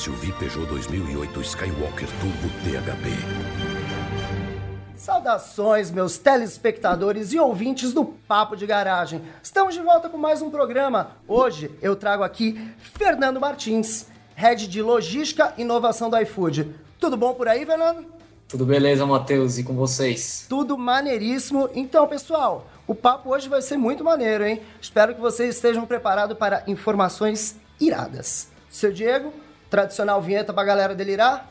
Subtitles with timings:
[0.00, 3.10] SUV Peugeot 2008 Skywalker Turbo THP.
[4.96, 9.20] Saudações, meus telespectadores e ouvintes do Papo de Garagem.
[9.42, 11.10] Estamos de volta com mais um programa.
[11.28, 16.74] Hoje eu trago aqui Fernando Martins, head de logística e inovação do iFood.
[16.98, 18.06] Tudo bom por aí, Fernando?
[18.48, 20.46] Tudo beleza, Matheus, e com vocês?
[20.48, 21.68] Tudo maneiríssimo.
[21.74, 24.62] Então, pessoal, o papo hoje vai ser muito maneiro, hein?
[24.80, 28.48] Espero que vocês estejam preparados para informações iradas.
[28.70, 29.30] Seu Diego,
[29.70, 31.46] tradicional vinheta pra galera delirar?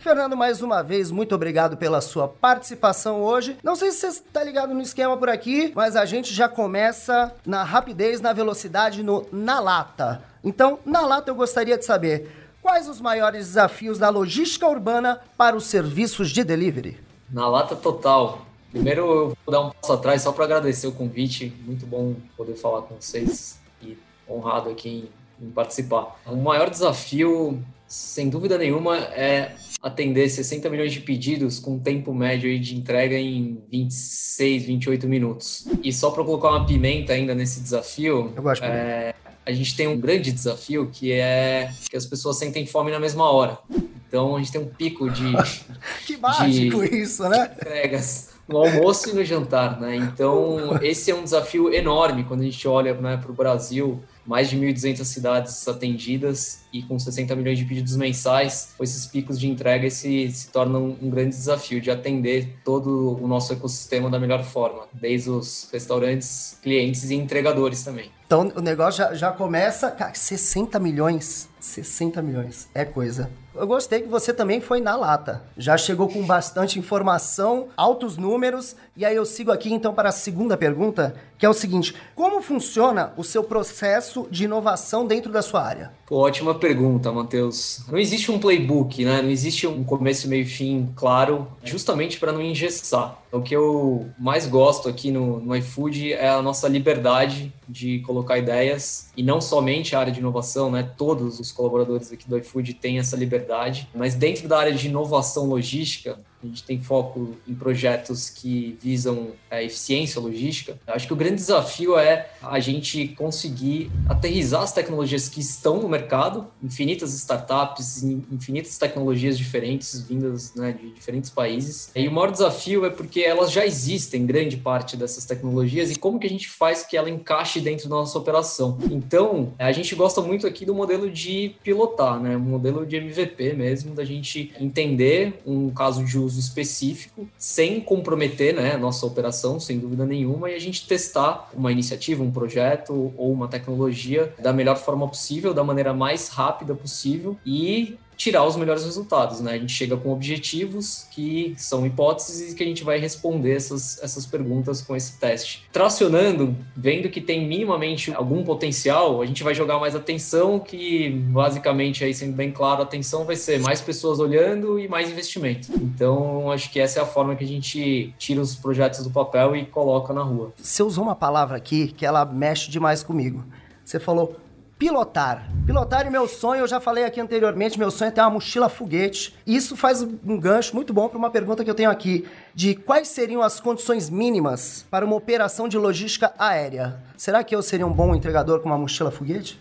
[0.00, 3.58] Fernando, mais uma vez, muito obrigado pela sua participação hoje.
[3.62, 7.34] Não sei se você está ligado no esquema por aqui, mas a gente já começa
[7.44, 10.22] na rapidez, na velocidade, no na lata.
[10.42, 15.54] Então, na lata eu gostaria de saber quais os maiores desafios da logística urbana para
[15.54, 16.98] os serviços de delivery.
[17.28, 18.46] Na lata total.
[18.70, 21.54] Primeiro eu vou dar um passo atrás só para agradecer o convite.
[21.66, 26.18] Muito bom poder falar com vocês e honrado aqui em, em participar.
[26.24, 32.58] O maior desafio, sem dúvida nenhuma, é atender 60 milhões de pedidos com tempo médio
[32.60, 35.66] de entrega em 26, 28 minutos.
[35.82, 39.14] E só para colocar uma pimenta ainda nesse desafio, é,
[39.44, 43.30] a gente tem um grande desafio que é que as pessoas sentem fome na mesma
[43.30, 43.58] hora.
[44.06, 45.32] Então a gente tem um pico de
[46.04, 47.50] que mágico de, isso, né?
[47.56, 49.96] entregas no almoço e no jantar, né?
[49.96, 54.48] Então esse é um desafio enorme quando a gente olha né, para o Brasil mais
[54.50, 59.90] de 1.200 cidades atendidas e com 60 milhões de pedidos mensais, esses picos de entrega,
[59.90, 64.82] se torna um, um, grande desafio de atender todo o nosso ecossistema da melhor forma,
[64.92, 68.10] desde os restaurantes, clientes e entregadores também.
[68.26, 73.30] Então o negócio já, já começa, cara, 60 milhões, 60 milhões, é coisa.
[73.52, 75.42] Eu gostei que você também foi na lata.
[75.56, 78.76] Já chegou com bastante informação, altos números.
[78.96, 82.42] E aí eu sigo aqui então para a segunda pergunta, que é o seguinte: como
[82.42, 85.92] funciona o seu processo de inovação dentro da sua área?
[86.06, 87.84] Pô, ótima pergunta, Matheus.
[87.88, 89.22] Não existe um playbook, né?
[89.22, 93.16] Não existe um começo, meio e fim claro, justamente para não engessar.
[93.30, 98.38] O que eu mais gosto aqui no, no iFood é a nossa liberdade de colocar
[98.38, 100.82] ideias e não somente a área de inovação, né?
[100.96, 105.46] Todos os colaboradores aqui do iFood têm essa liberdade, mas dentro da área de inovação
[105.46, 110.78] logística, a gente tem foco em projetos que visam a eficiência logística.
[110.86, 115.80] Eu acho que o grande desafio é a gente conseguir aterrizar as tecnologias que estão
[115.80, 121.90] no mercado, infinitas startups, infinitas tecnologias diferentes vindas né, de diferentes países.
[121.94, 126.18] E o maior desafio é porque elas já existem, grande parte dessas tecnologias, e como
[126.18, 128.78] que a gente faz que ela encaixe dentro da nossa operação.
[128.90, 133.94] Então, a gente gosta muito aqui do modelo de pilotar, né, modelo de MVP mesmo,
[133.94, 139.58] da gente entender um caso de uso uso específico, sem comprometer né, a nossa operação,
[139.58, 144.52] sem dúvida nenhuma, e a gente testar uma iniciativa, um projeto ou uma tecnologia da
[144.52, 149.52] melhor forma possível, da maneira mais rápida possível e tirar os melhores resultados, né?
[149.52, 153.98] A gente chega com objetivos que são hipóteses e que a gente vai responder essas,
[154.02, 155.66] essas perguntas com esse teste.
[155.72, 162.04] Tracionando, vendo que tem minimamente algum potencial, a gente vai jogar mais atenção, que basicamente,
[162.04, 165.72] aí sendo bem claro, a atenção vai ser mais pessoas olhando e mais investimento.
[165.72, 169.56] Então, acho que essa é a forma que a gente tira os projetos do papel
[169.56, 170.52] e coloca na rua.
[170.58, 173.42] Você usou uma palavra aqui que ela mexe demais comigo.
[173.82, 174.36] Você falou
[174.80, 175.46] pilotar.
[175.66, 178.66] Pilotar é meu sonho, eu já falei aqui anteriormente, meu sonho é ter uma mochila
[178.70, 179.36] foguete.
[179.46, 183.08] Isso faz um gancho muito bom para uma pergunta que eu tenho aqui, de quais
[183.08, 186.98] seriam as condições mínimas para uma operação de logística aérea?
[187.14, 189.60] Será que eu seria um bom entregador com uma mochila foguete?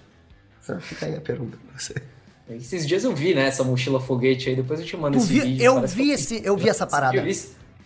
[0.80, 1.96] Fica aí a pergunta para você.
[2.50, 5.34] Esses dias eu vi, né, essa mochila foguete aí, depois eu te mando tu esse
[5.34, 5.66] vi, vídeo.
[5.66, 7.22] Eu vi, esse, eu vi essa parada.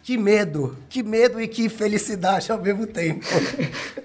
[0.03, 3.25] Que medo, que medo e que felicidade ao mesmo tempo.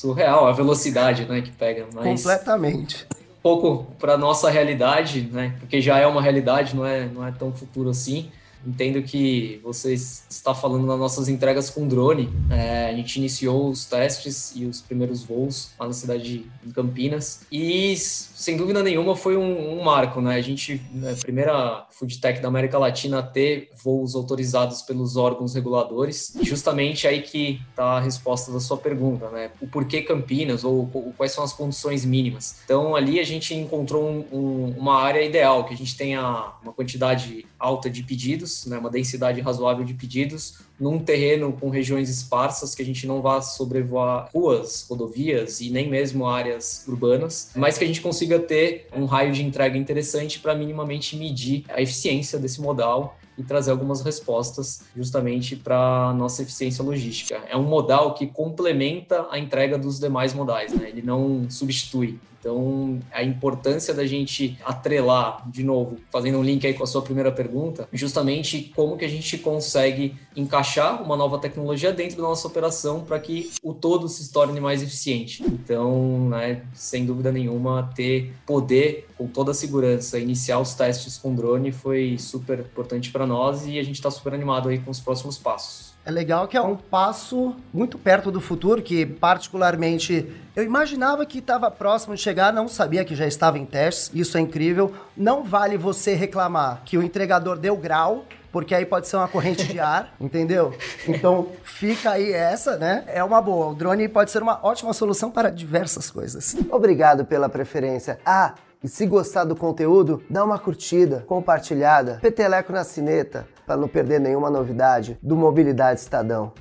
[0.00, 1.86] surreal a velocidade né, que pega.
[1.92, 3.06] Mas Completamente.
[3.12, 5.54] Um pouco para nossa realidade, né?
[5.60, 8.30] Porque já é uma realidade, não é, não é tão futuro assim.
[8.66, 12.30] Entendo que você está falando das nossas entregas com drone.
[12.50, 17.46] É, a gente iniciou os testes e os primeiros voos lá na cidade de Campinas.
[17.50, 20.34] E, sem dúvida nenhuma, foi um, um marco, né?
[20.34, 25.54] A gente, né, primeira food tech da América Latina a ter voos autorizados pelos órgãos
[25.54, 26.32] reguladores.
[26.42, 29.50] Justamente aí que está a resposta da sua pergunta, né?
[29.60, 32.56] O porquê Campinas ou, ou quais são as condições mínimas.
[32.64, 36.72] Então, ali a gente encontrou um, um, uma área ideal, que a gente tenha uma
[36.72, 42.74] quantidade alta de pedidos, né, uma densidade razoável de pedidos, num terreno com regiões esparsas,
[42.74, 47.84] que a gente não vá sobrevoar ruas, rodovias e nem mesmo áreas urbanas, mas que
[47.84, 52.60] a gente consiga ter um raio de entrega interessante para minimamente medir a eficiência desse
[52.60, 57.40] modal e trazer algumas respostas justamente para nossa eficiência logística.
[57.48, 60.90] É um modal que complementa a entrega dos demais modais, né?
[60.90, 62.20] ele não substitui.
[62.40, 67.02] Então, a importância da gente atrelar, de novo, fazendo um link aí com a sua
[67.02, 72.48] primeira pergunta, justamente como que a gente consegue encaixar uma nova tecnologia dentro da nossa
[72.48, 75.42] operação para que o todo se torne mais eficiente.
[75.42, 81.34] Então, né, sem dúvida nenhuma, ter poder com toda a segurança iniciar os testes com
[81.34, 85.00] drone foi super importante para nós e a gente está super animado aí com os
[85.00, 85.90] próximos passos.
[86.04, 91.38] É legal que é um passo muito perto do futuro, que particularmente eu imaginava que
[91.38, 94.10] estava próximo de chegar, não sabia que já estava em testes.
[94.14, 94.92] Isso é incrível.
[95.16, 99.64] Não vale você reclamar que o entregador deu grau, porque aí pode ser uma corrente
[99.66, 100.74] de ar, entendeu?
[101.06, 103.04] Então fica aí essa, né?
[103.06, 103.66] É uma boa.
[103.66, 106.56] O drone pode ser uma ótima solução para diversas coisas.
[106.70, 108.18] Obrigado pela preferência.
[108.24, 113.86] Ah, e se gostar do conteúdo, dá uma curtida, compartilhada, peteleco na cineta, para não
[113.86, 116.52] perder nenhuma novidade do Mobilidade Estadão.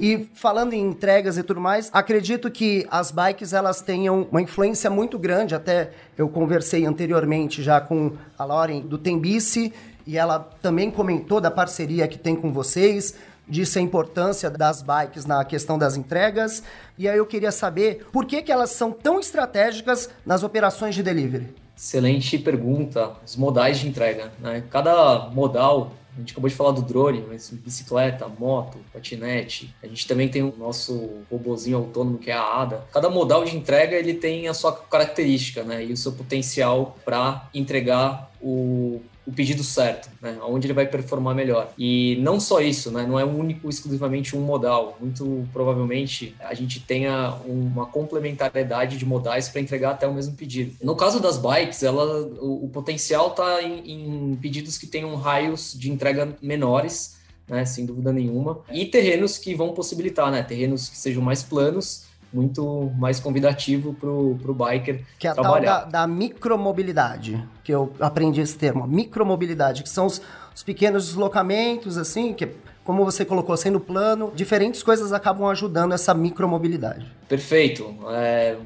[0.00, 4.88] E falando em entregas e tudo mais, acredito que as bikes elas tenham uma influência
[4.88, 5.54] muito grande.
[5.54, 9.72] Até eu conversei anteriormente já com a Lauren do Tembice
[10.06, 13.14] e ela também comentou da parceria que tem com vocês
[13.50, 16.62] disse a importância das bikes na questão das entregas.
[16.96, 21.02] E aí eu queria saber por que, que elas são tão estratégicas nas operações de
[21.02, 21.54] delivery.
[21.76, 23.12] Excelente pergunta.
[23.26, 24.32] Os modais de entrega.
[24.38, 24.62] Né?
[24.70, 29.74] Cada modal a gente acabou de falar do drone, mas bicicleta, moto, patinete.
[29.82, 32.84] A gente também tem o nosso robozinho autônomo que é a ADA.
[32.92, 35.84] Cada modal de entrega ele tem a sua característica, né?
[35.84, 39.00] E o seu potencial para entregar o
[39.30, 40.38] o pedido certo, né?
[40.42, 41.72] Onde ele vai performar melhor.
[41.78, 43.06] E não só isso, né?
[43.06, 44.98] Não é único, exclusivamente um modal.
[45.00, 50.74] Muito provavelmente a gente tenha uma complementariedade de modais para entregar até o mesmo pedido.
[50.82, 55.74] No caso das bikes, ela, o, o potencial está em, em pedidos que tenham raios
[55.78, 57.16] de entrega menores,
[57.46, 57.64] né?
[57.64, 58.60] Sem dúvida nenhuma.
[58.72, 60.42] E terrenos que vão possibilitar, né?
[60.42, 65.80] Terrenos que sejam mais planos muito mais convidativo para o biker que é a trabalhar.
[65.80, 70.22] tal da, da, micromobilidade, que eu aprendi esse termo, micromobilidade, que são os,
[70.54, 72.48] os pequenos deslocamentos, assim, que
[72.90, 77.06] como você colocou, sendo plano, diferentes coisas acabam ajudando essa micromobilidade.
[77.28, 77.94] Perfeito.
[78.08, 78.56] É,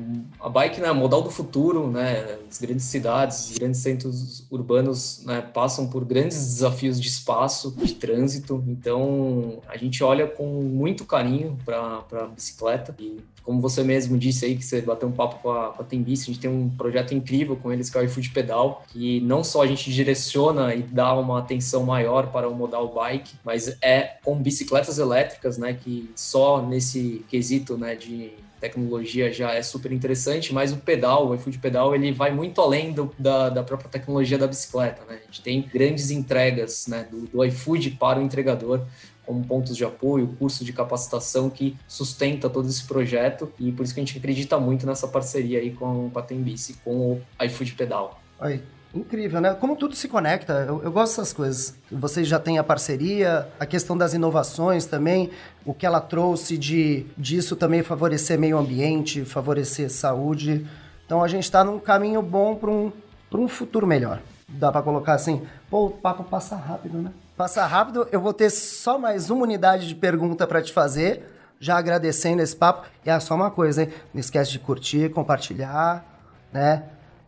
[0.41, 2.39] a bike né, modal do futuro, né?
[2.51, 7.95] As grandes cidades, os grandes centros urbanos né, passam por grandes desafios de espaço, de
[7.97, 8.65] trânsito.
[8.67, 14.47] Então, a gente olha com muito carinho para a bicicleta e como você mesmo disse
[14.47, 16.71] aí, que você bateu um papo com a, com a Tembice, a gente tem um
[16.71, 20.75] projeto incrível com eles, que é o iFood Pedal, que não só a gente direciona
[20.75, 25.75] e dá uma atenção maior para o modal bike, mas é com bicicletas elétricas, né,
[25.75, 31.35] que só nesse quesito, né, de tecnologia já é super interessante, mas o pedal, o
[31.35, 35.19] iFood Pedal, ele vai muito além do, da, da própria tecnologia da bicicleta, né?
[35.23, 38.81] A gente tem grandes entregas, né, do, do iFood para o entregador,
[39.27, 43.95] como pontos de apoio, curso de capacitação que sustenta todo esse projeto e por isso
[43.95, 48.21] que a gente acredita muito nessa parceria aí com, a Tembice, com o iFood Pedal.
[48.39, 48.63] Aí,
[48.95, 49.55] incrível, né?
[49.55, 51.75] Como tudo se conecta, eu, eu, gosto dessas coisas.
[51.91, 55.31] Vocês já têm a parceria, a questão das inovações também,
[55.65, 60.67] o que ela trouxe de disso também favorecer meio ambiente, favorecer saúde.
[61.05, 62.93] Então a gente está num caminho bom para um,
[63.33, 64.21] um futuro melhor.
[64.49, 67.13] Dá para colocar assim, pô, o papo passa rápido, né?
[67.37, 71.77] Passar rápido, eu vou ter só mais uma unidade de pergunta para te fazer, já
[71.77, 72.87] agradecendo esse papo.
[73.05, 73.93] E é só uma coisa, hein?
[74.13, 76.05] Não esquece de curtir, compartilhar,
[76.53, 76.85] né?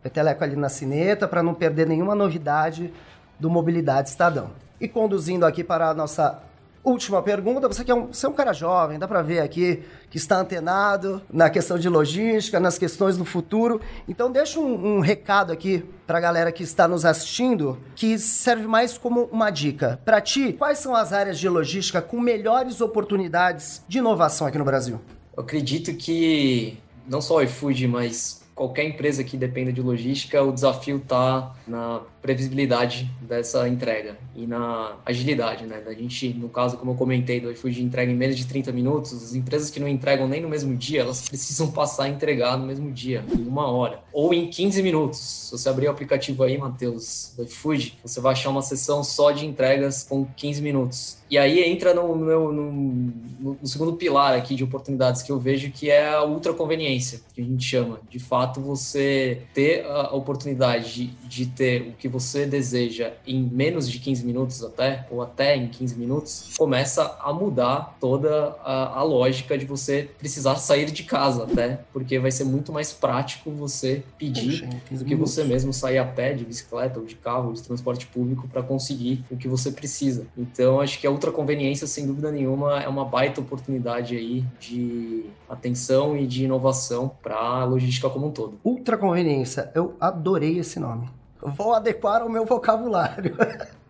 [0.07, 2.93] Peteleco ali na cineta para não perder nenhuma novidade
[3.41, 4.53] do Mobilidade Estadão.
[4.81, 6.41] E conduzindo aqui para a nossa
[6.85, 7.67] última pergunta.
[7.67, 10.39] Você que é um, você é um cara jovem, dá para ver aqui que está
[10.39, 13.81] antenado na questão de logística, nas questões do futuro.
[14.07, 18.69] Então deixa um, um recado aqui para a galera que está nos assistindo, que serve
[18.69, 20.01] mais como uma dica.
[20.05, 24.65] Para ti, quais são as áreas de logística com melhores oportunidades de inovação aqui no
[24.65, 25.01] Brasil?
[25.37, 30.51] Eu acredito que não só o iFood, mas qualquer empresa que dependa de logística, o
[30.51, 35.81] desafio está na previsibilidade dessa entrega e na agilidade, né?
[35.81, 39.13] Da gente, no caso, como eu comentei, do iFood entrega em menos de 30 minutos,
[39.13, 42.67] as empresas que não entregam nem no mesmo dia, elas precisam passar a entregar no
[42.67, 45.19] mesmo dia, em uma hora, ou em 15 minutos.
[45.19, 49.31] Se você abrir o aplicativo aí, Matheus, do iFood, você vai achar uma sessão só
[49.31, 51.19] de entregas com 15 minutos.
[51.29, 55.39] E aí entra no, meu, no, no, no segundo pilar aqui de oportunidades que eu
[55.39, 58.01] vejo, que é a ultra conveniência, que a gente chama.
[58.09, 63.43] De fato, fato você ter a oportunidade de, de, ter o que você deseja em
[63.43, 68.99] menos de 15 minutos até, ou até em 15 minutos, começa a mudar toda a,
[68.99, 73.51] a lógica de você precisar sair de casa até, porque vai ser muito mais prático
[73.51, 77.63] você pedir do que você mesmo sair a pé, de bicicleta ou de carro, de
[77.63, 80.27] transporte público para conseguir o que você precisa.
[80.37, 85.25] Então acho que a outra conveniência, sem dúvida nenhuma, é uma baita oportunidade aí de
[85.49, 88.61] atenção e de inovação para a logística como um todo.
[88.63, 91.09] Ultra conveniência, eu adorei esse nome.
[91.41, 93.35] Vou adequar ao meu vocabulário.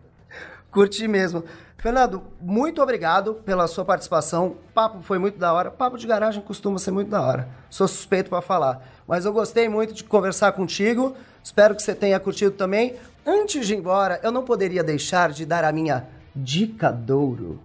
[0.71, 1.43] Curti mesmo.
[1.77, 4.47] Fernando, muito obrigado pela sua participação.
[4.47, 5.69] O papo foi muito da hora.
[5.69, 7.49] Papo de garagem costuma ser muito da hora.
[7.69, 11.15] Sou suspeito para falar, mas eu gostei muito de conversar contigo.
[11.43, 12.95] Espero que você tenha curtido também.
[13.25, 17.59] Antes de ir embora, eu não poderia deixar de dar a minha dica douro.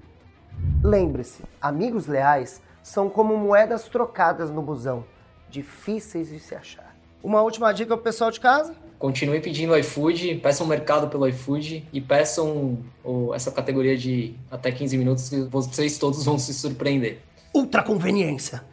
[0.83, 5.05] Lembre-se, amigos leais são como moedas trocadas no busão,
[5.53, 6.97] difíceis de se achar.
[7.23, 8.75] Uma última dica pro pessoal de casa?
[8.99, 14.97] Continue pedindo iFood, peçam mercado pelo iFood e peçam oh, essa categoria de até 15
[14.97, 17.21] minutos que vocês todos vão se surpreender.
[17.55, 18.65] Ultra conveniência.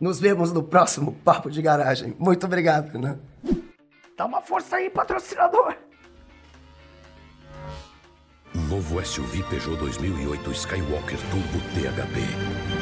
[0.00, 2.14] Nos vemos no próximo Papo de Garagem.
[2.18, 3.16] Muito obrigado, né?
[4.16, 5.76] Dá uma força aí, patrocinador!
[8.68, 12.73] Novo SUV Peugeot 2008 Skywalker Turbo THB